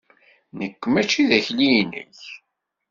[0.57, 2.21] Nekk mačči d akli-inek.